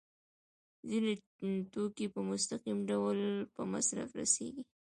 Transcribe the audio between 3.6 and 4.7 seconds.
مصرف رسیږي.